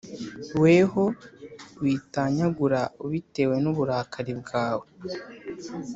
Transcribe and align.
weho 0.61 1.03
witanyagura 1.81 2.81
ubitewe 3.05 3.55
n’uburakari 3.63 4.33
bwawe, 4.41 4.87